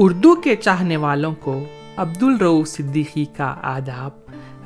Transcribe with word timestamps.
اردو 0.00 0.34
کے 0.34 0.56
چاہنے 0.56 0.96
والوں 0.96 1.34
کو 1.34 1.64
عبد 1.96 2.22
الرو 2.22 2.64
صدیقی 2.64 3.24
کا 3.24 3.56
آداب۔ 3.62 4.10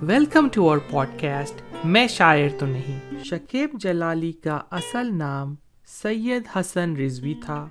welcome 0.03 0.48
to 0.48 0.69
our 0.69 0.79
pod 0.90 1.06
cost 1.21 1.62
میں 1.85 2.06
شاعر 2.08 2.48
تو 2.58 2.66
نہیں۔ 2.66 3.24
شکیب 3.24 3.71
جلالی 3.74 4.32
کا 4.32 4.60
اصل 4.71 5.14
نام 5.14 5.54
سید 5.87 6.42
حسن 6.56 6.96
رضوی 6.96 7.34
تھا۔ 7.45 7.68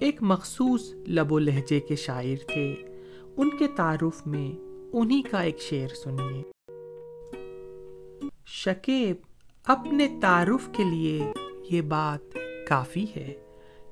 ایک 0.00 0.16
مخصوص 0.20 0.92
لب 1.08 1.32
و 1.32 1.38
لہجے 1.38 1.80
کے 1.80 1.96
شاعر 1.96 2.48
تھے۔ 2.48 2.74
ان 3.36 3.50
کے 3.50 3.66
تعارف 3.76 4.26
میں 4.26 4.58
انہی 4.92 5.22
کا 5.22 5.40
ایک 5.40 5.60
شعر 5.60 5.94
سنیے۔ 5.94 6.42
شکیب، 8.46 9.16
اپنے 9.66 10.18
تعارف 10.22 10.68
کے 10.76 10.84
لیے 10.84 11.32
یہ 11.70 11.80
بات 11.80 12.36
کافی 12.68 13.06
ہے۔ 13.16 13.34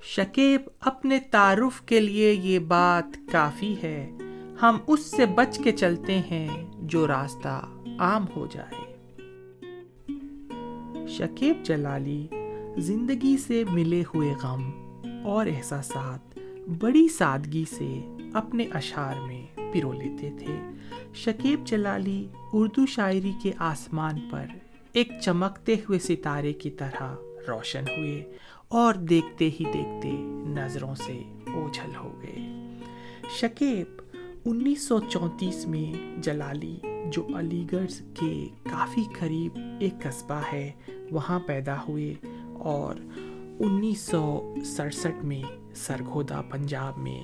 شکیب 0.09 0.61
اپنے 0.81 1.19
تعارف 1.19 1.81
کے 1.81 2.01
لیے 2.01 2.33
یہ 2.33 2.59
بات 2.59 3.33
کافی 3.33 3.75
ہے۔ 3.83 4.11
ہم 4.63 4.79
اس 4.87 5.01
سے 5.01 5.27
بچ 5.27 5.59
کے 5.59 5.73
چلتے 5.73 6.19
ہیں 6.19 6.71
جو 6.79 7.07
راستہ 7.07 7.69
عام 7.99 8.25
ہو 8.37 8.47
جائے۔ 8.51 8.97
شکیب 11.09 11.57
جلالی 11.63 12.27
زندگی 12.79 13.37
سے 13.37 13.65
ملے 13.71 14.03
ہوئے 14.15 14.35
غم 14.43 14.71
اور 15.25 15.47
احساسات 15.47 16.39
بڑی 16.81 17.09
سادگی 17.09 17.65
سے 17.71 18.17
اپنے 18.35 18.65
اشعار 18.75 19.15
میں 19.27 19.73
پرو 19.73 19.93
لیتے 19.93 20.31
تھے۔ 20.39 20.61
شکیب 21.15 21.67
جلالی 21.67 22.29
اردو 22.53 22.87
شاعری 22.87 23.33
کے 23.43 23.53
آسمان 23.59 24.21
پر 24.31 24.47
ایک 24.93 25.09
چمکتے 25.23 25.75
ہوئے 25.75 25.99
ستارے 25.99 26.53
کی 26.53 26.71
طرح 26.71 27.15
روشن 27.49 27.85
ہوئے 27.99 28.33
اور 28.69 28.95
دیکھتے 28.95 29.45
ہی 29.45 29.65
دیکھتے 29.65 30.11
نظروں 30.49 30.95
سے 30.95 31.23
اوجھل 31.55 31.97
ہو 31.97 32.23
گئے۔ 32.23 32.69
شکیب 33.41 34.01
انیس 34.45 34.89
سو 34.89 35.01
چونتیس 35.01 35.67
میں 35.67 36.23
جلالی، 36.23 36.77
جو 37.13 37.27
علی 37.35 37.67
گڑھ 37.73 38.19
کے 38.21 38.49
کافی 38.71 39.05
قریب 39.19 39.59
ایک 39.81 39.95
قصبہ 40.03 40.41
ہے، 40.53 40.73
وہاں 41.11 41.41
پیدا 41.41 41.83
ہوئے 41.89 42.15
اور 42.55 42.97
انیس 43.61 44.01
سو 44.01 44.55
سڑسٹھ 44.65 45.25
میں 45.25 45.43
سرگودا 45.75 46.43
پنجاب 46.43 46.99
میں 46.99 47.23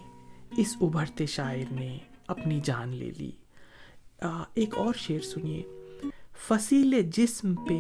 اس 0.57 0.77
ابھرتے 0.81 1.27
شاعر 1.27 1.73
نے 1.73 1.99
اپنی 2.27 2.61
جان 2.65 2.89
لے 2.89 3.11
لی۔ 3.19 3.31
ایک 4.55 4.79
اور 4.79 4.95
شعر 4.97 5.25
سنیے۔ 5.25 5.63
فصیل 6.49 7.11
جسم 7.11 7.55
پہ 7.55 7.79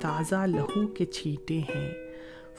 تازہ 0.00 0.46
لہو 0.46 0.86
کے 0.86 1.04
چھینٹے 1.04 1.58
ہیں 1.58 1.90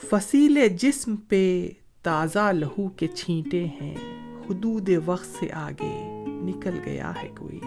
فصیل 0.04 0.68
جسم 0.76 1.16
پہ 1.16 1.68
تازہ 2.02 2.52
لہو 2.52 2.88
کے 2.88 3.06
چھینٹے 3.06 3.64
ہیں، 3.64 3.94
حدود 4.40 4.90
وقت 5.04 5.26
سے 5.26 5.52
آگے 5.52 6.24
نکل 6.26 6.78
گیا 6.84 7.12
ہے 7.22 7.28
کوئی۔ 7.38 7.60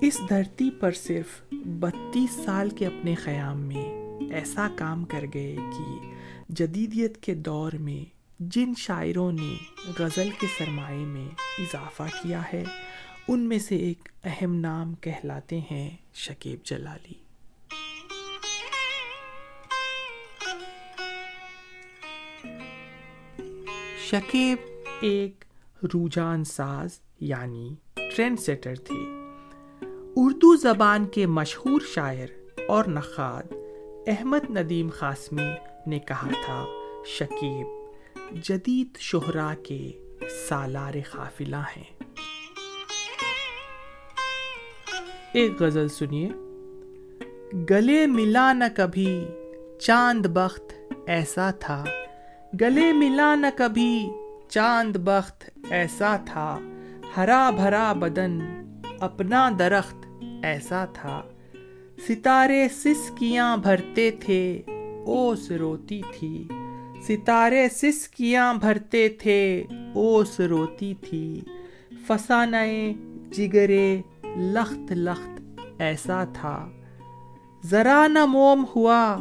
اس 0.00 0.20
دھرتی 0.28 0.70
پر 0.70 0.92
صرف 0.92 1.52
بتیس 1.52 2.40
سال 2.44 2.70
کے 2.70 2.86
اپنے 2.86 3.14
قیام 3.14 3.58
میں 3.60 3.88
ایسا 4.32 4.68
کام 4.76 5.04
کر 5.04 5.24
گئے 5.34 5.56
کہ 5.56 6.12
جدیدیت 6.48 7.16
کے 7.16 7.34
دور 7.34 7.72
میں 7.72 8.04
جن 8.40 8.72
شاعروں 8.76 9.32
نے 9.32 9.54
غزل 9.98 10.28
کے 10.40 10.46
سرمایے 10.58 11.04
میں 11.04 11.28
اضافہ 11.58 12.02
کیا 12.22 12.42
ہے، 12.52 12.64
ان 13.28 13.40
میں 13.40 13.58
سے 13.58 13.76
ایک 13.76 14.08
اہم 14.24 14.54
نام 14.54 14.94
کہلاتے 14.94 15.60
ہیں 15.70 15.90
شکیب 16.14 16.64
جلالی۔ 16.64 17.31
شکیب 24.12 24.58
ایک 25.00 25.44
رجحان 25.82 26.44
ساز 26.44 27.00
یعنی 27.20 27.74
ٹرینڈ 27.94 28.40
سیٹر 28.40 28.74
تھے 28.74 29.28
اردو 30.16 30.56
زبان 30.56 31.06
کے 31.06 31.26
مشہور 31.26 31.80
شاعر 31.94 32.26
اور 32.68 32.84
نخاد 32.84 33.52
احمد 34.06 34.50
ندیم 34.50 34.88
قاسمی 34.98 35.52
نے 35.86 35.98
کہا 35.98 36.28
تھا، 36.44 36.66
شکیب 37.06 37.66
جدید 38.42 38.98
شہرا 38.98 39.54
کے 39.62 39.92
سالار 40.48 40.94
قافلہ 41.10 41.62
ہیں۔ 41.76 42.02
ایک 45.32 45.62
غزل 45.62 45.88
سنیے۔ 45.88 46.28
گلے 47.70 48.06
ملا 48.06 48.52
نہ 48.52 48.64
کبھی، 48.76 49.24
چاند 49.80 50.26
بخت 50.26 50.74
ایسا 51.06 51.50
تھا۔ 51.50 51.84
گلے 52.60 52.92
ملا 52.92 53.34
نہ 53.34 53.46
کبھی، 53.56 54.10
چاند 54.48 54.96
بخت 54.96 55.44
ایسا 55.70 56.16
تھا، 56.16 56.58
ہرا 57.16 57.50
بھرا 57.50 57.92
بدن 57.92 58.38
اپنا 59.00 59.50
درخت 59.58 60.06
ایسا 60.42 60.84
تھا۔ 60.84 61.22
ستارے 62.08 62.68
سسکیاں 62.72 63.56
بھرتے 63.56 64.10
تھے، 64.10 64.62
اوس 65.06 65.50
روتی 65.50 66.02
تھی۔ 66.18 66.48
ستارے 67.08 67.68
سسکیاں 67.68 68.54
بھرتے 68.54 69.08
تھے، 69.08 69.64
اوس 69.94 70.40
روتی 70.40 70.94
تھی۔ 71.00 71.40
فسانہ 72.06 72.92
جگرے 73.30 74.02
لخت 74.36 74.92
لخت 74.92 75.60
ایسا 75.78 76.24
تھا۔ 76.24 76.68
ذرا 77.64 78.06
نہ 78.06 78.26
موم 78.26 78.64
ہوا 78.76 79.18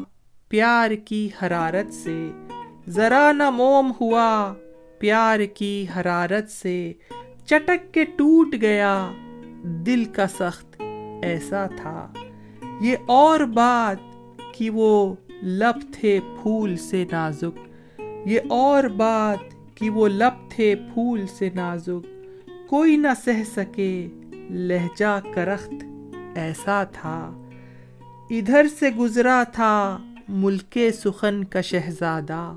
پیار 0.50 0.92
کی 0.92 1.30
حرارت 1.42 1.94
سے۔ 1.94 2.32
ذرا 2.92 3.32
نہ 3.32 3.50
موم 3.50 3.92
ہوا، 4.02 4.54
پیار 5.00 5.40
کی 5.54 5.86
حرارت 5.96 6.50
سے 6.50 6.94
چٹک 7.46 7.94
کے 7.94 8.04
ٹوٹ 8.04 8.56
گیا۔ 8.62 9.12
دل 9.64 10.06
کا 10.06 10.28
سخت 10.28 10.82
ایسا 11.22 11.68
تھا۔ 11.68 12.14
یہ 12.82 12.98
اور 13.06 13.40
بات 13.40 13.98
کہ 14.54 14.70
وہ 14.70 15.16
لب 15.44 15.94
تھے 15.94 16.20
پھول 16.42 16.78
سے 16.78 17.06
نازک۔ 17.12 17.60
یہ 18.26 18.40
اور 18.50 18.84
بات 18.84 19.56
کہ 19.76 19.90
وہ 19.90 20.08
لب 20.08 20.50
تھے 20.50 20.76
پھول 20.76 21.28
سے 21.28 21.50
نازک۔ 21.54 22.08
کوئی 22.70 22.98
نہ 22.98 23.08
سہ 23.26 23.44
سکے 23.56 24.08
لہجہ 24.50 25.20
کرخت 25.34 25.84
ایسا 26.36 26.84
تھا۔ 26.84 27.48
ادھر 28.30 28.66
سے 28.80 28.90
گزرا 28.90 29.44
تھا 29.44 29.98
ملک 30.30 30.78
سخن 30.94 31.44
کا 31.44 31.62
شہزادہ۔ 31.62 32.56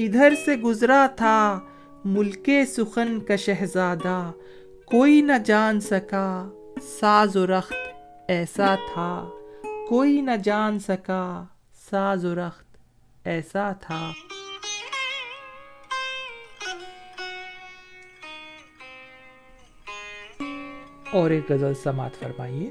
ادھر 0.00 0.32
سے 0.44 0.56
گزرا 0.56 1.06
تھا 1.16 1.60
ملک 2.04 2.50
سخن 2.68 3.20
کا 3.20 3.36
شہزادہ، 3.36 4.32
کوئی 4.84 5.20
نہ 5.20 5.32
جان 5.44 5.80
سکا 5.80 6.48
ساز 6.82 7.36
و 7.36 7.46
رخت 7.46 7.72
ایسا 8.28 8.74
تھا، 8.74 9.30
کوئی 9.88 10.20
نہ 10.20 10.30
جان 10.44 10.78
سکا 10.78 11.44
ساز 11.90 12.24
و 12.24 12.34
رخت 12.34 12.76
ایسا 13.24 13.72
تھا۔ 13.72 14.12
اور 21.10 21.30
ایک 21.30 21.50
غزل 21.50 21.74
سماعت 21.74 22.14
فرمائیے۔ 22.18 22.70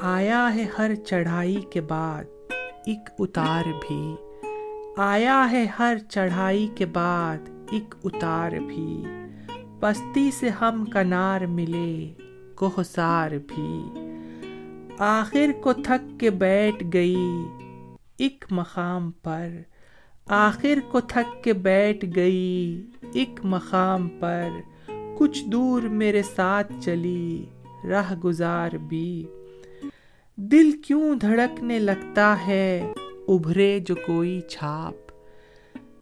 آیا 0.00 0.54
ہے 0.54 0.66
ہر 0.78 0.94
چڑھائی 0.94 1.60
کے 1.70 1.80
بعد 1.80 2.24
ایک 2.86 3.10
اتار 3.18 3.68
بھی۔ 3.88 4.14
آیا 4.96 5.48
ہے 5.50 5.66
ہر 5.78 5.96
چڑھائی 6.08 6.68
کے 6.74 6.86
بعد 6.86 7.36
ایک 7.70 7.94
اتار 8.04 8.52
بھی۔ 8.52 9.04
پستی 9.80 10.30
سے 10.30 10.48
ہم 10.48 10.84
کنار 10.84 11.40
ملے 11.40 12.12
کوہسار 12.54 13.30
بھی۔ 13.30 13.80
آخر 14.98 15.46
کو 15.60 15.72
تھک 15.72 16.20
کے 16.20 16.30
بیٹھ 16.30 16.84
گئی 16.92 17.16
ایک 18.18 18.44
مقام 18.50 19.10
پر۔ 19.10 19.48
آخر 20.26 20.78
کو 20.90 21.00
تھک 21.00 21.44
کے 21.44 21.52
بیٹھ 21.52 22.04
گئی 22.16 22.86
ایک 23.12 23.40
مقام 23.44 24.08
پر۔ 24.08 24.48
کچھ 25.18 25.44
دور 25.44 25.82
میرے 25.82 26.22
ساتھ 26.22 26.72
چلی 26.80 27.44
راہ 27.88 28.14
گزار 28.14 28.70
بھی۔ 28.70 29.26
دل 30.36 30.70
کیوں 30.84 31.14
دھڑکنے 31.14 31.78
لگتا 31.78 32.36
ہے؟ 32.46 32.92
ابھرے 33.34 33.78
جو 33.78 33.94
کوئی 33.94 34.40
چھاپ۔ 34.40 34.94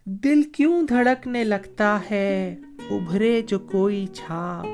دل 0.04 0.42
کیوں 0.42 0.82
دھڑکنے 0.82 1.44
لگتا 1.44 1.98
ہے 2.10 2.56
ابھرے 2.90 3.42
جو 3.46 3.58
کوئی 3.58 4.06
چھاپ۔ 4.06 4.66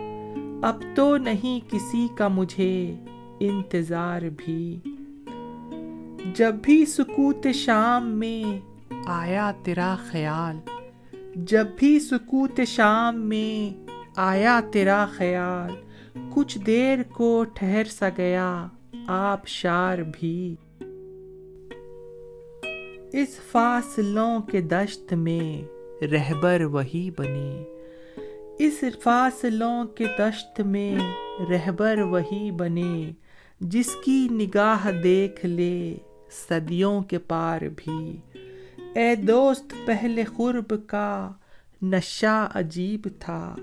اب 0.64 0.82
تو 0.94 1.16
نہیں 1.16 1.70
کسی 1.70 2.08
کا 2.18 2.28
مجھے 2.28 2.94
انتظار 3.40 4.22
بھی۔ 4.36 4.80
جب 6.34 6.54
بھی 6.62 6.86
سکوت 6.86 7.46
شام 7.54 8.08
میں 8.08 8.60
آیا 9.06 9.52
تیرا 9.62 9.96
خیال۔ 10.10 10.56
جب 11.34 11.66
بھی 11.76 12.00
سکوت 12.00 12.60
شام 12.66 13.20
میں 13.20 13.84
آیا 14.16 14.60
تیرا 14.72 15.06
خیال۔ 15.10 15.70
کچھ 16.34 16.58
دیر 16.58 16.98
کو 17.02 17.44
ٹھہر 17.54 17.84
سا 17.84 18.08
گیا 18.16 18.66
آپ 19.06 19.46
شار 19.46 19.98
بھی۔ 19.98 20.56
اس 23.12 23.28
فاصلوں 23.52 24.40
کے 24.40 24.60
دشت 24.60 25.12
میں 25.12 25.62
رہبر 26.04 26.64
وہی 26.64 27.10
بنے 27.18 27.64
اس 28.58 28.84
فاصلوں 29.02 29.84
کے 29.84 30.04
دشت 30.18 30.60
میں 30.60 30.98
رہبر 31.50 31.98
وہی 31.98 32.50
بنے 32.50 33.12
جس 33.60 33.96
کی 34.04 34.28
نگاہ 34.30 34.90
دیکھ 34.90 35.46
لے 35.46 35.96
صدیوں 36.48 37.00
کے 37.00 37.18
پار 37.18 37.60
بھی۔ 37.76 38.16
اے 38.94 39.14
دوست، 39.14 39.74
پہلے 39.86 40.22
قرب 40.36 40.74
کا 40.86 41.32
نشہ 41.82 42.48
عجیب 42.54 43.08
تھا۔ 43.18 43.56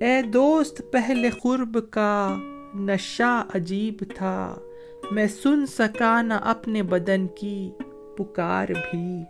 اے 0.00 0.22
دوست، 0.22 0.82
پہلے 0.92 1.30
قرب 1.30 1.78
کا 1.90 2.34
نشہ 2.74 3.44
عجیب 3.54 4.04
تھا۔ 4.16 4.58
میں 5.10 5.26
سن 5.26 5.66
سکا 5.66 6.22
نہ 6.22 6.34
اپنے 6.34 6.82
بدن 6.82 7.26
کی 7.26 7.70
پکار 8.24 8.68
بھی۔ 8.68 9.24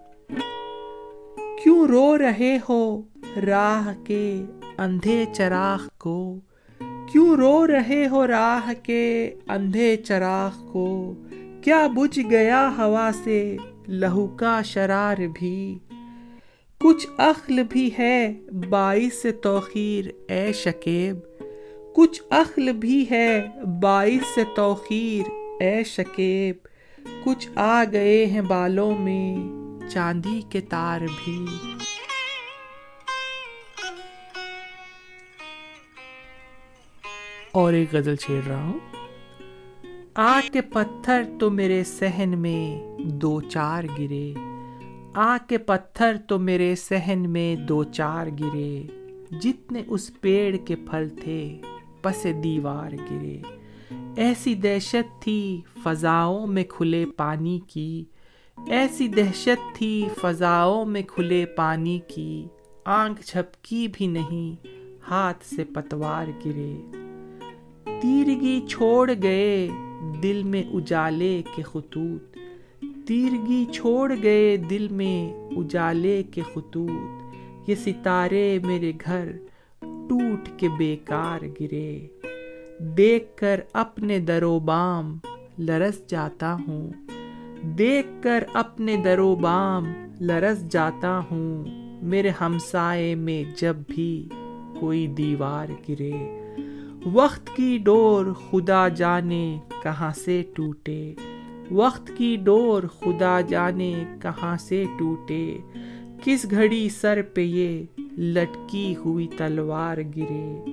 کیوں 1.63 1.87
رو 1.87 2.19
رہے 2.19 2.59
ہو 2.69 3.03
راہ 3.47 3.93
کے 4.05 4.45
اندھے 4.79 5.25
چراغ 5.33 5.89
کو؟ 5.99 6.41
کیوں 7.13 7.37
رو 7.37 7.67
رہے 7.67 8.09
ہو 8.11 8.27
راہ 8.27 8.73
کے 8.83 9.35
اندھے 9.49 9.97
چراغ 9.97 10.73
کو؟ 10.73 11.15
کیا 11.63 11.87
بجھ 11.87 12.19
گیا 12.31 12.73
ہوا 12.79 13.11
سے 13.25 13.57
لہو 13.89 14.27
کا 14.27 14.63
شرار 14.63 15.17
بھی؟ 15.35 15.79
کچھ 16.79 17.07
عقل 17.19 17.63
بھی 17.63 17.91
ہے 17.99 18.33
باعث 18.71 19.27
توخیر، 19.43 20.05
اے 20.29 20.53
شکیب۔ 20.53 21.17
کچھ 21.95 22.23
عقل 22.31 22.73
بھی 22.73 23.05
ہے 23.11 23.47
باعث 23.81 24.39
توخیر، 24.55 25.31
اے 25.61 25.85
شکیب۔ 25.85 26.72
کچھ 27.25 27.49
آ 27.55 27.85
گئے 27.93 28.27
ہیں 28.27 28.41
بالوں 28.41 28.99
میں، 28.99 29.37
چاندی 29.89 30.43
کے 30.51 30.61
تار 30.61 31.01
بھی۔ 31.01 31.47
اور 37.53 37.73
ایک 37.73 37.95
غزل 37.95 38.17
چھیڑ 38.17 38.49
رہا 38.49 38.63
ہوں۔ 38.63 38.79
آ 40.15 40.41
کے 40.53 40.61
پتھر 40.61 41.23
تو 41.41 41.51
میرے 41.51 41.85
سہن 41.85 42.35
میں 42.39 42.99
دو 42.99 43.41
چار 43.41 43.85
گرے۔ 43.99 44.35
آ 45.15 45.37
کے 45.49 45.59
پتھر 45.59 46.17
تو 46.29 46.39
میرے 46.39 46.75
سہن 46.75 47.31
میں 47.31 47.57
دو 47.57 47.85
چار 47.85 48.27
گرے۔ 48.41 48.83
جتنے 49.31 49.83
اس 49.87 50.21
پیڑ 50.21 50.57
کے 50.57 50.77
پھل 50.77 51.09
تھے، 51.09 51.61
پس 52.03 52.27
دیوار 52.45 52.93
گرے۔ 52.93 53.39
ایسی 54.17 54.55
دہشت 54.55 55.23
تھی 55.23 55.61
فضاؤں 55.83 56.47
میں 56.47 56.65
کھلے 56.65 57.07
پانی 57.17 57.61
کی۔ 57.67 58.05
ایسی 58.67 59.09
دہشت 59.09 59.75
تھی 59.75 60.09
فضاؤں 60.21 60.85
میں 60.85 61.03
کھلے 61.03 61.47
پانی 61.47 62.01
کی۔ 62.09 62.47
آنکھ 62.85 63.21
جھپکی 63.27 63.89
بھی 63.93 64.07
نہیں، 64.07 64.67
ہاتھ 65.11 65.45
سے 65.45 65.65
پتوار 65.65 66.27
گرے۔ 66.45 66.77
تیرگی 67.85 68.61
چھوڑ 68.69 69.11
گئے 69.23 69.69
دل 70.23 70.43
میں 70.43 70.63
اجالے 70.73 71.43
کے 71.55 71.63
خطوط۔ 71.63 72.39
تیرگی 73.07 73.65
چھوڑ 73.73 74.13
گئے 74.23 74.57
دل 74.57 74.89
میں 74.91 75.35
اجالے 75.57 76.23
کے 76.23 76.41
خطوط۔ 76.55 77.23
یہ 77.67 77.75
ستارے 77.75 78.59
میرے 78.63 78.93
گھر 79.05 79.33
ٹوٹ 79.81 80.49
کے 80.57 80.69
بیکار 80.69 81.41
گرے۔ 81.61 82.09
دیکھ 82.83 83.37
کر 83.37 83.61
اپنے 83.73 84.19
درو 84.19 84.59
بام 84.59 85.19
لرس 85.59 86.07
جاتا 86.07 86.57
ہوں۔ 86.69 86.91
دیکھ 87.65 88.23
کر 88.23 88.45
اپنے 88.53 88.97
درو 88.97 89.35
بام 89.35 89.85
لرس 90.21 90.69
جاتا 90.69 91.21
ہوں۔ 91.31 91.65
میرے 92.03 92.31
ہمسائے 92.41 93.15
میں 93.15 93.45
جب 93.57 93.77
بھی 93.89 94.29
کوئی 94.81 95.07
دیوار 95.07 95.67
گرے، 95.89 96.13
وقت 97.13 97.57
کی 97.57 97.79
ڈور 97.79 98.27
خدا 98.51 98.89
جانے 98.89 99.59
کہاں 99.83 100.13
سے 100.13 100.43
ٹوٹے۔ 100.55 101.15
وقت 101.71 102.13
کی 102.17 102.37
ڈور 102.37 102.83
خدا 102.83 103.41
جانے 103.41 104.05
کہاں 104.23 104.57
سے 104.57 104.85
ٹوٹے۔ 104.99 105.59
کس 106.25 106.47
گھڑی 106.51 106.89
سر 106.89 107.23
پہ 107.35 107.41
یہ 107.41 107.85
لٹکی 108.19 108.95
ہوئی 109.05 109.29
تلوار 109.37 109.97
گرے۔ 110.17 110.65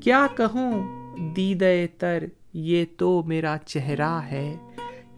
کیا 0.00 0.26
کہوں 0.36 0.99
دید 1.18 1.64
تر، 1.98 2.24
یہ 2.52 2.84
تو 2.96 3.22
میرا 3.26 3.56
چہرہ 3.66 4.20
ہے۔ 4.30 4.56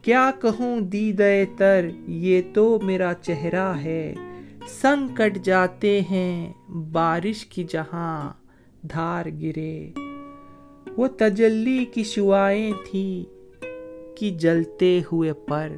کیا 0.03 0.31
کہوں 0.41 0.81
دید 0.81 1.23
تر، 1.57 1.89
یہ 2.07 2.43
تو 2.55 2.81
میرا 2.83 3.13
چہرہ 3.23 3.73
ہے۔ 3.85 4.15
سنگ 4.69 5.15
کٹ 5.15 5.39
جاتے 5.39 6.01
ہیں 6.11 6.53
بارش 6.69 7.47
کی 7.47 7.65
جہاں 7.65 8.33
دھار 8.83 9.27
گرے۔ 9.43 9.91
وہ 10.97 11.09
تجلی 11.19 11.85
کی 11.85 12.05
شعائیں 12.05 12.73
تھیں 12.91 13.33
کہ 14.19 14.31
جلتے 14.31 15.01
ہوئے 15.13 15.33
پر۔ 15.33 15.73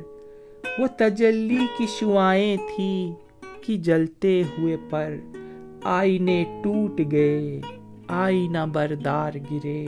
وہ 0.79 0.87
تجلی 0.99 1.67
کی 1.79 1.87
شعائیں 1.87 2.57
تھیں 2.57 3.15
کہ 3.63 3.77
جلتے 3.77 4.43
ہوئے 4.59 4.77
پر۔ 4.91 5.17
آئینے 5.83 6.61
ٹوٹ 6.65 7.01
گئے۔ 7.13 7.61
آئینہ 8.09 8.59
بردار 8.73 9.33
گرے۔ 9.51 9.87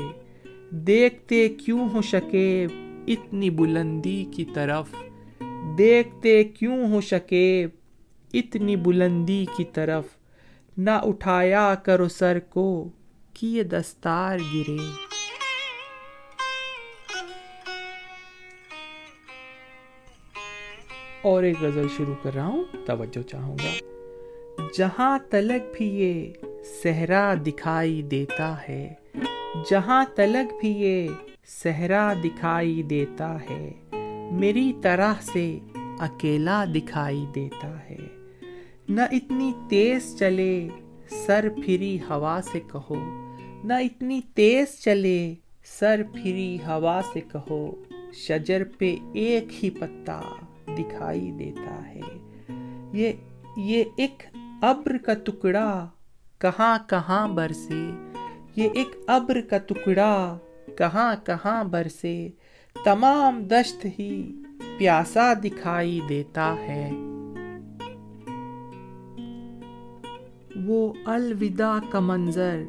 دیکھتے 0.71 1.49
کیوں 1.49 1.89
ہو 1.89 2.03
شکے 2.03 2.67
اتنی 3.09 3.51
بلندی 3.51 4.25
کی 4.25 4.45
طرف۔ 4.45 4.87
دیکھتے 5.79 6.45
کیوں 6.45 6.93
ہو 6.93 7.01
شکے 7.01 7.67
اتنی 8.35 8.77
بلندی 8.77 9.47
کی 9.57 9.65
طرف۔ 9.65 10.05
نہ 10.79 10.91
اٹھایا 10.91 11.75
کرو 11.75 12.09
سر 12.09 12.39
کو 12.39 12.89
کہ 13.35 13.47
یہ 13.47 13.63
دستار 13.63 14.39
گرے۔ 14.55 14.77
اور 21.23 21.43
ایک 21.43 21.57
غزل 21.61 21.87
شروع 21.97 22.15
کر 22.23 22.35
رہا 22.35 22.47
ہوں، 22.47 22.65
توجہ 22.87 23.23
چاہوں 23.23 23.57
گا۔ 23.59 23.97
جہاں 24.75 25.19
تلک 25.31 25.77
بھی 25.77 25.87
یہ 25.87 26.33
صحرا 26.83 27.35
دکھائی 27.47 28.03
دیتا 28.03 28.57
ہے۔ 28.69 28.95
جہاں 29.71 30.05
تلک 30.15 30.53
بھی 30.61 30.69
یہ 30.69 31.09
صحرا 31.47 32.13
دکھائی 32.25 32.83
دیتا 32.83 33.37
ہے، 33.51 33.73
میری 34.33 34.73
طرح 34.83 35.15
سے 35.21 35.59
اکیلا 35.99 36.65
دکھائی 36.75 37.27
دیتا 37.35 37.85
ہے۔ 37.91 37.97
نہ 38.89 39.01
اتنی 39.01 39.53
تیز 39.69 40.19
چلے 40.19 40.69
سر 41.27 41.49
پھری 41.65 41.99
ہوا 42.11 42.41
سے 42.53 42.61
کہو۔ 42.73 42.97
نہ 43.65 43.73
اتنی 43.73 44.21
تیز 44.35 44.81
چلے 44.81 45.35
سر 45.65 46.03
پھری 46.13 46.57
ہوا 46.57 47.01
سے 47.13 47.21
کہو۔ 47.21 47.83
شجر 48.13 48.63
پہ 48.79 48.97
ایک 49.15 49.65
ہی 49.65 49.71
پتا 49.71 50.21
دکھائی 50.79 51.31
دیتا 51.31 51.89
ہے۔ 51.89 52.01
یہ 52.93 53.13
یہ 53.57 53.85
ایک 53.97 54.23
ابر 54.63 54.99
کا 54.99 55.15
ٹکڑا 55.15 55.89
کہاں 56.39 56.79
کہاں 56.89 57.29
برسے، 57.29 57.91
یہ 58.57 58.69
ایک 58.75 58.97
ابر 59.07 59.41
کا 59.41 59.59
ٹکڑا 59.59 60.39
کہاں 60.79 61.27
کہاں 61.27 61.65
برسے، 61.65 62.29
تمام 62.85 63.43
دشت 63.43 63.87
ہی 63.99 64.43
پیاسا 64.79 65.33
دکھائی 65.35 66.01
دیتا 66.09 66.55
ہے۔ 66.55 66.91
وہ 70.67 70.93
الوداع 71.05 71.79
کا 71.91 72.01
منظر، 72.01 72.63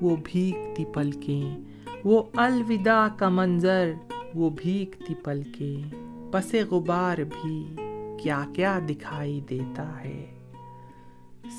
وہ 0.00 0.16
بھیگتی 0.24 0.84
پلکیں۔ 0.84 1.60
وہ 2.04 2.22
الوداع 2.36 3.08
کا 3.16 3.28
منظر، 3.28 3.92
وہ 4.34 4.50
بھیگتی 4.50 5.14
پلکیں۔ 5.14 5.94
پس 6.32 6.54
غبار 6.70 7.18
بھی 7.18 7.76
کیا 8.22 8.44
کیا 8.54 8.78
دکھائی 8.88 9.40
دیتا 9.50 10.04
ہے۔ 10.04 10.30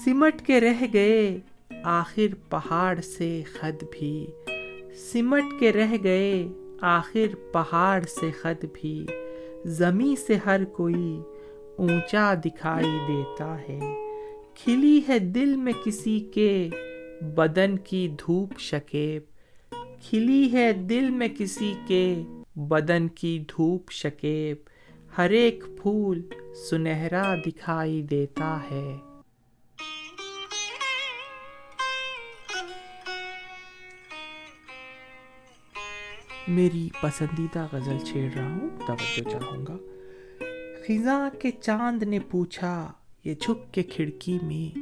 سمٹ 0.03 0.41
کے 0.41 0.61
رہ 0.61 0.83
گئے 0.93 1.39
آخر 1.87 2.35
پہاڑ 2.49 2.99
سے 3.01 3.41
خد 3.53 3.83
بھی۔ 3.91 4.27
سمٹ 4.95 5.43
کے 5.59 5.73
رہ 5.73 5.95
گئے 6.03 6.47
آخر 6.81 7.53
پہاڑ 7.53 8.01
سے 8.01 8.31
خد 8.31 8.65
بھی۔ 8.73 9.05
زمیں 9.65 10.21
سے 10.27 10.35
ہر 10.45 10.65
کوئی 10.65 11.19
اونچا 11.77 12.33
دکھائی 12.45 12.97
دیتا 13.07 13.57
ہے۔ 13.69 13.79
کھلی 14.55 15.01
ہے 15.09 15.19
دل 15.19 15.55
میں 15.55 15.73
کسی 15.85 16.19
کے 16.19 16.69
بدن 17.21 17.77
کی 17.77 18.07
دھوپ 18.07 18.59
شکیب۔ 18.59 19.21
کھلی 20.09 20.51
ہے 20.53 20.73
دل 20.73 21.09
میں 21.09 21.27
کسی 21.37 21.73
کے 21.87 22.15
بدن 22.55 23.07
کی 23.07 23.39
دھوپ 23.39 23.91
شکیب۔ 23.91 24.57
ہر 25.17 25.29
ایک 25.29 25.63
پھول 25.81 26.21
سنہرا 26.69 27.35
دکھائی 27.45 28.01
دیتا 28.01 28.59
ہے۔ 28.71 28.97
میری 36.47 36.89
پسندیدہ 37.01 37.67
غزل 37.71 37.97
چھیڑ 37.99 38.37
رہا 38.37 38.49
ہوں 38.49 38.69
توجہ 38.87 39.29
چاہوں 39.29 39.65
گا۔ 39.67 39.77
خزاں 40.87 41.29
کے 41.39 41.51
چاند 41.51 42.03
نے 42.03 42.19
پوچھا، 42.19 42.91
یہ 43.23 43.33
جھک 43.33 43.73
کے 43.73 43.83
کھڑکی 43.83 44.37
میں۔ 44.43 44.77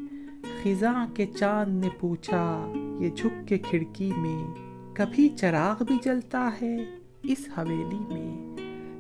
خزاں 0.64 1.08
کے 1.16 1.26
چاند 1.26 1.84
نے 1.84 1.90
پوچھا، 2.00 2.74
یہ 3.00 3.10
جھک 3.10 3.48
کے 3.48 3.58
کھڑکی 3.58 4.12
میں۔ 4.18 4.54
کبھی 4.94 5.30
چراغ 5.30 5.84
بھی 5.84 5.96
جلتا 6.04 6.50
ہے 6.62 6.78
اس 7.24 7.50
حویلی 7.58 8.14
میں۔ 8.14 8.58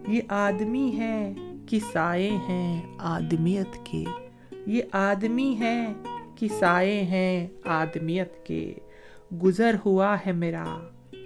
یہ 0.08 0.22
آدمی 0.28 0.98
ہے 0.98 1.34
کہ 1.68 1.80
سائے 1.92 2.30
ہیں 2.30 2.82
آدمیت 2.98 3.86
کے۔ 3.86 4.04
یہ 4.66 4.82
آدمی 4.92 5.56
ہے 5.60 5.94
کہ 6.36 6.48
سائے 6.60 7.04
ہیں 7.04 7.48
آدمیت 7.64 8.46
کے۔ 8.46 8.74
گزر 9.44 9.76
ہوا 9.86 10.18
ہے 10.26 10.32
میرا 10.32 10.80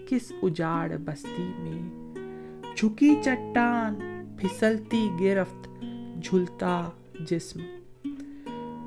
کس 0.07 0.31
اجاڑ 0.41 0.97
بستی 1.05 1.51
میں 1.59 2.75
جھکی 2.75 3.15
چٹان 3.21 3.95
پھسلتی 4.37 5.07
گرفت 5.19 5.67
جھلتا 6.21 6.89
جسم 7.29 7.59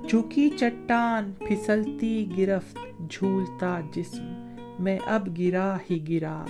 جھکی 0.09 0.49
چٹان 0.57 1.33
پھسلتی 1.39 2.27
گرفت 2.39 2.79
جھولتا 3.11 3.81
جسم 3.95 4.83
میں 4.83 4.99
اب 5.07 5.39
گرا 5.39 5.77
ہی 5.91 5.99
گرا 6.09 6.45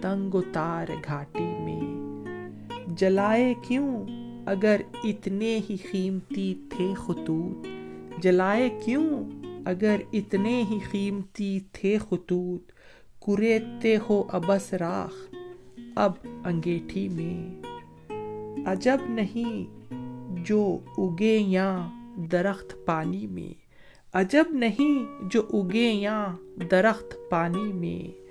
تنگ 0.00 0.34
و 0.34 0.42
تار 0.52 0.88
گھاٹی 1.04 1.44
میں 1.44 1.80
جلائے 2.96 3.54
کیوں 3.62 4.04
اگر 4.46 4.80
اتنے 5.04 5.58
ہی 5.70 5.76
قیمتی 5.90 6.54
تھے 6.70 6.92
خطوط 6.96 7.66
جلائے 8.22 8.68
کیوں 8.84 9.24
اگر 9.64 10.00
اتنے 10.12 10.62
ہی 10.70 10.78
قیمتی 10.90 11.58
تھے 11.72 11.98
خطوط 11.98 12.72
کریتے 13.26 13.96
ہو 14.10 14.22
ابس 14.28 14.72
راخ 14.74 15.34
اب 15.96 16.12
انگیٹھی 16.44 17.08
میں 17.08 17.64
عجب 18.66 18.96
نہیں 19.08 19.64
جو 20.46 20.78
اگے 20.98 21.36
یا 21.36 21.88
درخت 22.32 22.74
پانی 22.86 23.26
میں 23.26 23.52
عجب 24.14 24.44
نہیں 24.50 25.22
جو 25.30 25.42
اگے 25.52 25.90
یا 25.92 26.34
درخت 26.70 27.16
پانی 27.30 27.72
میں 27.72 28.24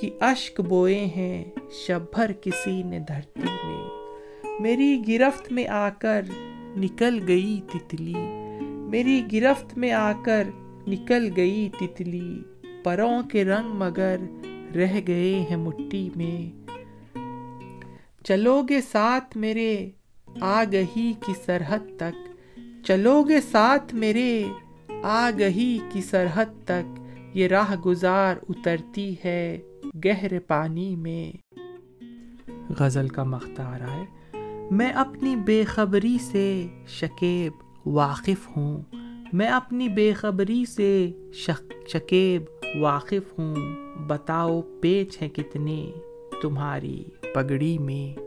کہ 0.00 0.10
اشک 0.20 0.60
بوئے 0.60 1.04
ہیں 1.16 1.44
شب 1.70 2.00
بھر 2.14 2.32
کسی 2.40 2.82
نے 2.82 2.98
دھرتی 2.98 3.40
میں 3.40 4.60
میری 4.60 5.02
گرفت 5.08 5.52
میں 5.52 5.66
آ 5.66 5.88
کر 5.90 6.20
نکل 6.76 7.18
گئی 7.28 7.60
تتلی 7.72 8.14
میری 8.90 9.22
گرفت 9.32 9.78
میں 9.78 9.92
آ 9.92 10.12
کر 10.24 10.48
نکل 10.88 11.28
گئی 11.36 11.68
تتلی 11.80 12.42
پروں 12.84 13.22
کے 13.22 13.44
رنگ 13.44 13.68
مگر 13.68 14.16
رہ 14.74 15.00
گئے 15.06 15.46
ہیں 15.50 15.56
مٹی 15.56 16.08
میں۔ 16.16 16.60
چلو 18.24 18.62
گے 18.68 18.80
ساتھ 18.80 19.36
میرے 19.36 19.90
آگہی 20.40 21.12
کی 21.26 21.32
سرحد 21.46 21.78
تک۔ 21.96 22.30
چلو 22.86 23.22
گے 23.22 23.40
ساتھ 23.40 23.94
میرے 23.94 24.44
آگہی 25.02 25.78
کی 25.92 26.02
سرحد 26.02 26.64
تک۔ 26.64 27.00
یہ 27.34 27.48
راہ 27.48 27.76
گزار 27.86 28.36
اترتی 28.48 29.14
ہے 29.24 29.60
گہرے 30.04 30.38
پانی 30.38 30.96
میں۔ 30.96 31.54
غزل 32.78 33.08
کا 33.08 33.24
مختار 33.24 33.80
ہے 33.80 34.04
میں 34.70 34.90
اپنی 34.90 35.36
بے 35.36 35.64
خبری 35.64 36.18
سے 36.20 36.66
شکیب 36.86 37.52
واقف 37.88 38.56
ہوں۔ 38.56 38.82
میں 39.32 39.48
اپنی 39.48 39.88
بے 39.88 40.12
خبری 40.12 40.64
سے 40.64 41.12
شک 41.32 41.88
شکیب 41.88 42.42
واقف 42.78 43.38
ہوں۔ 43.38 43.54
بتاؤ 44.06 44.60
پیچ 44.80 45.22
ہیں 45.22 45.28
کتنے 45.28 45.92
تمہاری 46.42 47.04
پگڑی 47.34 47.78
میں۔ 47.78 48.20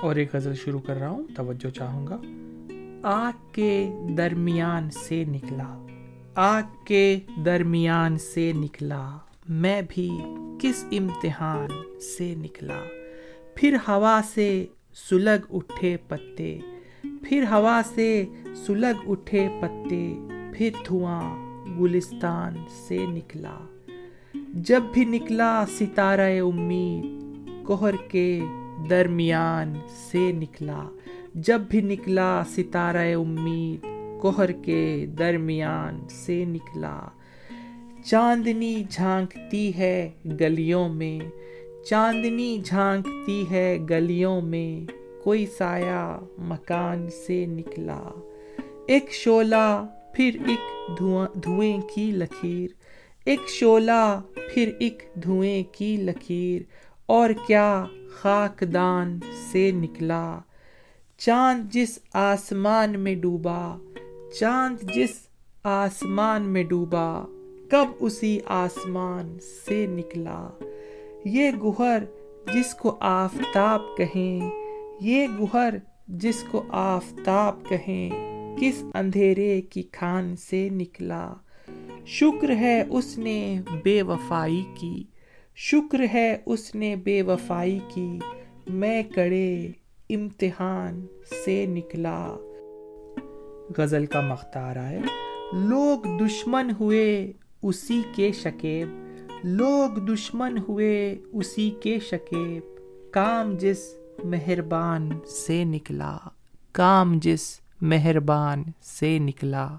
اور 0.00 0.16
ایک 0.16 0.34
غزل 0.34 0.54
شروع 0.54 0.80
کر 0.80 0.96
رہا 0.96 1.08
ہوں، 1.08 1.26
توجہ 1.36 1.70
چاہوں 1.70 2.06
گا۔ 2.06 2.20
آگ 3.02 3.52
کے 3.52 3.90
درمیان 4.18 4.90
سے 4.90 5.24
نکلا، 5.24 5.86
آگ 6.34 6.84
کے 6.84 7.18
درمیان 7.44 8.18
سے 8.18 8.52
نکلا، 8.54 9.18
میں 9.48 9.82
بھی 9.88 10.10
کس 10.60 10.84
امتحان 10.92 11.68
سے 12.00 12.34
نکلا؟ 12.34 12.80
پھر 13.54 13.76
ہوا 13.88 14.20
سے 14.34 14.66
سلگ 15.10 15.54
اٹھے 15.54 15.96
پتے، 16.08 16.58
پھر 17.02 17.42
ہوا 17.42 17.80
سے 17.94 18.24
سلگ 18.66 19.10
اٹھے 19.10 19.48
پتے، 19.60 20.14
پھر 20.54 20.70
دھواں 20.88 21.36
گلستان 21.78 22.54
سے 22.88 23.06
نکلا۔ 23.06 23.58
جب 24.54 24.82
بھی 24.92 25.04
نکلا 25.04 25.64
ستارہ 25.78 26.40
امید 26.40 27.04
کوہر 27.66 27.94
کے 28.08 28.40
درمیان 28.90 29.74
سے 30.10 30.32
نکلا۔ 30.32 30.88
جب 31.34 31.60
بھی 31.60 31.80
نکلا 31.80 32.42
ستارہ 32.44 33.14
امید 33.14 33.86
کوہر 34.20 34.52
کے 34.52 35.06
درمیان 35.18 36.08
سے 36.08 36.44
نکلا۔ 36.44 37.00
چاندنی 38.04 38.84
جھانکتی 38.90 39.78
ہے 39.78 40.10
گلیوں 40.40 40.88
میں، 40.88 41.18
چاندنی 41.84 42.58
جھانکتی 42.64 43.44
ہے 43.50 43.78
گلیوں 43.90 44.40
میں، 44.40 44.90
کوئی 45.24 45.46
سایہ 45.46 46.18
مکان 46.38 47.08
سے 47.26 47.46
نکلا۔ 47.46 48.02
ایک 48.86 49.12
شولہ 49.12 49.86
پھر 50.14 50.36
ایک 50.46 50.90
دھوئیں 51.44 51.80
کی 51.94 52.10
لکیر۔ 52.10 52.70
ایک 53.24 53.40
شولہ 53.48 54.20
پھر 54.54 54.70
ایک 54.78 55.02
دھوئیں 55.14 55.62
کی 55.72 55.96
لکیر۔ 55.96 56.62
اور 57.06 57.30
کیا 57.46 57.86
خاکدان 58.10 59.20
سے 59.52 59.70
نکلا۔ 59.70 60.38
چاند 61.18 61.72
جس 61.72 61.98
آسمان 62.12 63.00
میں 63.00 63.14
ڈوبا، 63.14 63.76
چاند 64.40 64.76
جس 64.94 65.26
آسمان 65.62 66.42
میں 66.42 66.64
ڈوبا۔ 66.64 67.24
کب 67.70 67.84
اسی 68.00 68.38
آسمان 68.46 69.38
سے 69.66 69.86
نکلا؟ 69.86 70.48
یہ 71.24 71.50
گہر 71.50 72.02
جس 72.54 72.74
کو 72.74 72.96
آفتاب 73.00 73.82
کہیں، 73.96 74.50
یہ 75.00 75.26
گہر 75.40 75.74
جس 76.08 76.44
کو 76.50 76.62
آفتاب 76.68 77.68
کہیں، 77.68 78.10
کس 78.60 78.84
اندھیرے 78.94 79.62
کی 79.62 79.82
کھان 79.82 80.36
سے 80.36 80.68
نکلا؟ 80.68 81.34
شکر 82.06 82.50
ہے 82.50 82.84
اس 82.90 83.18
نے 83.18 83.60
بے 83.84 84.02
وفائی 84.02 84.64
کی، 84.74 85.04
شکر 85.56 86.00
ہے 86.14 86.36
اس 86.46 86.74
نے 86.74 86.96
بے 86.96 87.22
وفائی 87.22 87.78
کی، 87.88 88.18
میں 88.66 89.02
کڑے 89.02 89.68
امتحان 90.10 91.06
سے 91.44 91.66
نکلا۔ 91.66 92.36
غزل 93.78 94.06
کا 94.06 94.20
مختار 94.20 94.76
آئے۔ 94.76 94.98
لوگ 95.52 96.18
دشمن 96.24 96.70
ہوئے۔ 96.80 97.32
اسی 97.62 98.02
کے 98.14 98.32
شکیب۔ 98.32 98.88
لوگ 99.44 99.90
دشمن 99.90 100.58
ہوئے 100.68 101.18
اسی 101.32 101.70
کے 101.82 101.98
شکیب۔ 102.00 102.62
کام 103.12 103.56
جس 103.56 103.78
مہربان 104.24 105.10
سے 105.26 105.64
نکلا۔ 105.64 106.16
کام 106.72 107.18
جس 107.18 107.60
مہربان 107.80 108.62
سے 108.82 109.18
نکلا۔ 109.18 109.76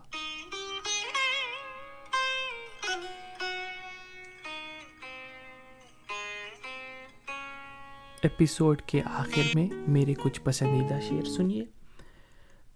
ایپیسوڈ 8.24 8.82
کے 8.82 9.02
آخر 9.06 9.42
میں 9.54 9.68
میرے 9.88 10.14
کچھ 10.14 10.42
پسندیدہ 10.42 11.00
شعر 11.10 11.24
سنیے۔ 11.24 11.66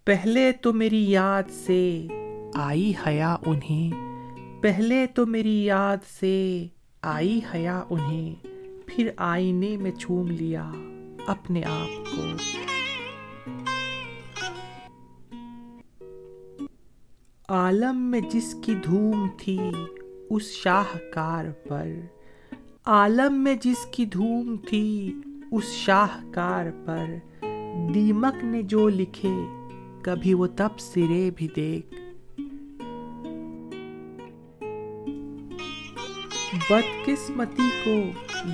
پہلے 0.06 0.52
تو 0.52 0.74
میری 0.74 1.10
یاد 1.12 1.44
سے 1.50 2.08
آئی 2.54 2.94
حیا 3.08 3.36
انہیں۔ 3.46 4.05
پہلے 4.66 5.08
تو 5.08 5.26
میری 5.26 5.66
یاد 5.66 5.98
سے 6.20 6.68
آئی 7.02 7.42
حیا 7.54 7.84
انہیں، 7.90 8.36
پھر 8.86 9.10
آئینے 9.18 9.78
میں 9.78 9.92
چھوم 9.92 10.28
لیا 10.28 10.72
اپنے 11.28 11.64
آپ 11.64 12.16
کو۔ 12.16 12.24
عالم 17.50 17.98
میں 17.98 18.22
جس 18.22 18.56
کی 18.64 18.76
دھوم 18.76 19.28
تھی 19.38 19.60
اس 20.30 20.44
شاہکار 20.44 21.46
پر۔ 21.68 21.90
عالم 22.86 23.44
میں 23.44 23.56
جس 23.62 23.86
کی 23.92 24.06
دھوم 24.06 24.56
تھی 24.70 25.16
اس 25.52 25.64
شاہکار 25.64 26.66
پر۔ 26.86 27.06
دیمک 27.94 28.44
نے 28.44 28.62
جو 28.62 28.90
لکھے، 28.90 29.34
کبھی 30.02 30.34
وہ 30.34 30.48
تب 30.56 30.70
سرے 30.80 31.30
بھی 31.36 31.48
دیکھ۔ 31.56 32.05
بدقسمتی 36.70 37.70
کو 37.86 37.94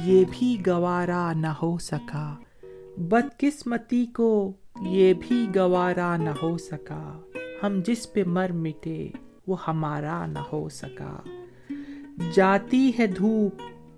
یہ 0.03 0.23
بھی 0.31 0.57
گوارا 0.67 1.33
نہ 1.33 1.47
ہو 1.47 1.77
سکا۔ 1.77 2.35
بدقسمتی 2.97 4.05
کو 4.05 4.53
یہ 4.81 5.13
بھی 5.19 5.47
گوارا 5.55 6.17
نہ 6.17 6.29
ہو 6.43 6.57
سکا۔ 6.57 7.19
ہم 7.63 7.79
جس 7.85 8.13
پہ 8.13 8.23
مر 8.27 8.51
مٹے 8.51 9.07
وہ 9.47 9.55
ہمارا 9.67 10.25
نہ 10.25 10.39
ہو 10.39 10.69
سکا۔ 10.69 11.17
جاتی 12.33 12.91
ہے 12.99 13.07
دھوپ 13.07 13.55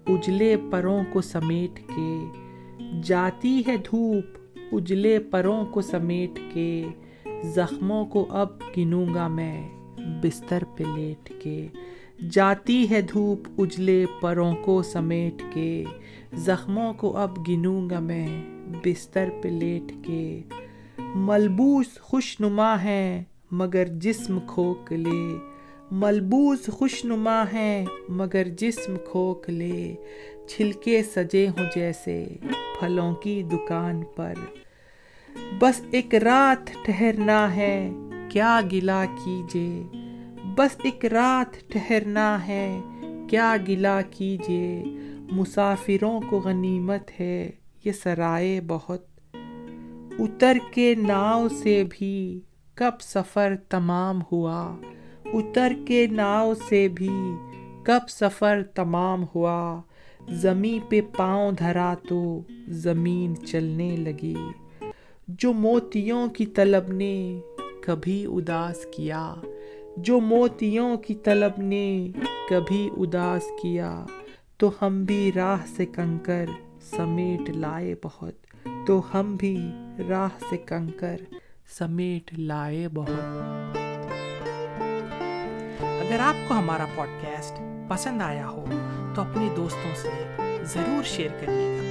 اجلے 0.07 0.55
پروں 0.71 1.03
کو 1.13 1.21
سمیٹ 1.21 1.79
کے۔ 1.87 2.25
جاتی 3.03 3.63
ہے 3.67 3.77
دھوپ 3.77 4.25
اجلے 4.71 5.19
پروں 5.19 5.65
کو 5.65 5.81
سمیٹ 5.81 6.39
کے۔ 6.53 6.83
زخموں 7.43 8.05
کو 8.05 8.25
اب 8.29 8.47
گنوں 8.77 9.13
گا 9.13 9.27
میں 9.27 9.69
بستر 10.23 10.63
پہ 10.77 10.83
لیٹ 10.95 11.33
کے۔ 11.43 11.67
جاتی 12.31 12.89
ہے 12.89 13.01
دھوپ 13.01 13.47
اجلے 13.57 14.05
پروں 14.21 14.55
کو 14.55 14.81
سمیٹ 14.81 15.43
کے، 15.53 15.83
زخموں 16.33 16.93
کو 16.93 17.17
اب 17.17 17.47
گنوں 17.47 17.89
گا 17.89 17.99
میں 17.99 18.27
بستر 18.85 19.29
پہ 19.41 19.49
لیٹ 19.49 19.91
کے۔ 20.05 20.41
ملبوس 20.99 21.99
خوش 22.01 22.39
نما 22.39 22.83
ہے 22.83 23.23
مگر 23.51 23.87
جسم 23.87 24.39
کھوکھلے 24.47 25.37
ملبوس 25.91 26.67
خوش 26.67 27.05
نما 27.05 27.43
ہے 27.53 27.85
مگر 28.09 28.47
جسم 28.47 28.95
کھوکھلے 29.11 29.95
چھلکے 30.47 31.03
سجے 31.03 31.47
ہوں 31.47 31.65
جیسے 31.75 32.25
پھلوں 32.79 33.15
کی 33.15 33.43
دکان 33.43 34.03
پر۔ 34.15 34.33
بس 35.59 35.81
ایک 35.91 36.15
رات 36.15 36.85
ٹھہرنا 36.85 37.55
ہے، 37.55 37.91
کیا 38.29 38.61
گلا 38.71 39.05
کیجیے؟ 39.05 40.02
بس 40.55 40.77
ایک 40.83 41.05
رات 41.05 41.69
ٹھہرنا 41.69 42.47
ہے۔ 42.47 42.79
کیا 43.29 43.55
گلا 43.67 44.01
کیجیے 44.01 44.83
مسافروں 45.31 46.21
کو 46.29 46.39
غنیمت 46.39 47.19
ہے۔ 47.19 47.51
یہ 47.85 47.91
سرائے 47.91 48.61
بہت۔ 48.67 49.05
اتر 50.19 50.57
کے 50.73 50.95
ناؤ 50.95 51.47
سے 51.49 51.83
بھی 51.89 52.39
کب 52.75 52.91
سفر 53.01 53.53
تمام 53.69 54.21
ہوا۔ 54.31 54.75
اتر 55.25 55.73
کے 55.87 56.07
ناؤ 56.07 56.53
سے 56.69 56.87
بھی 56.87 57.09
کب 57.83 58.09
سفر 58.09 58.61
تمام 58.75 59.25
ہوا۔ 59.35 59.81
زمیں 60.29 60.91
پہ 60.91 61.01
پاؤں 61.17 61.51
دھرا 61.51 61.93
تو 62.09 62.41
زمین 62.67 63.35
چلنے 63.45 63.95
لگی۔ 63.95 64.35
جو 65.27 65.53
موتیوں 65.53 66.27
کی 66.27 66.45
طلب 66.45 66.91
نے 66.91 67.39
کبھی 67.81 68.25
اداس 68.25 68.85
کیا۔ 68.95 69.35
جو 69.97 70.19
موتیوں 70.19 70.97
کی 70.97 71.15
طلب 71.15 71.51
نے 71.57 72.11
کبھی 72.49 72.89
اداس 72.97 73.43
کیا، 73.61 74.05
تو 74.57 74.71
ہم 74.81 75.03
بھی 75.03 75.31
راہ 75.35 75.57
سے 75.77 75.85
کنکر 75.85 76.45
سمیٹ 76.81 77.49
لائے 77.49 77.95
بہت۔ 78.03 78.33
تو 78.87 79.01
ہم 79.13 79.35
بھی 79.35 79.71
راہ 80.09 80.27
سے 80.49 80.57
کنکر 80.57 81.17
سمیٹ 81.79 82.39
لائے 82.39 82.87
بہت۔ 82.93 83.77
اگر 85.79 86.19
آپ 86.19 86.35
کو 86.47 86.53
ہمارا 86.53 86.85
پوڈ 86.95 87.07
کاسٹ 87.21 87.61
پسند 87.89 88.21
آیا 88.21 88.49
ہو، 88.49 88.65
تو 89.15 89.21
اپنے 89.21 89.49
دوستوں 89.55 89.95
سے 89.95 90.09
ضرور 90.63 91.03
شیئر 91.03 91.29
کریے 91.31 91.77
گا۔ 91.77 91.83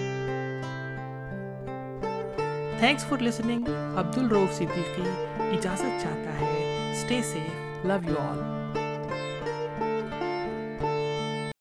تھینکس 2.78 3.04
فار 3.04 3.22
لسننگ 3.22 3.64
عبد 3.96 4.18
الروف 4.18 4.54
صدیقی 4.54 5.02
اجازت 5.38 6.02
چاہتا 6.02 6.40
ہے 6.40 6.92
اسٹے 6.92 7.20
سیف 7.22 7.61
نفیون 7.84 8.61